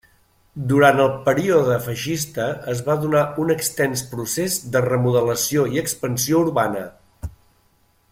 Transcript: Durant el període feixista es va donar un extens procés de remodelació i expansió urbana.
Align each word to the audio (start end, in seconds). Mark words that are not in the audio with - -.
Durant 0.69 1.01
el 1.01 1.09
període 1.27 1.75
feixista 1.87 2.47
es 2.73 2.81
va 2.87 2.95
donar 3.03 3.21
un 3.43 3.53
extens 3.57 4.03
procés 4.15 4.57
de 4.77 4.83
remodelació 4.87 5.67
i 5.77 5.83
expansió 5.83 6.41
urbana. 6.47 6.83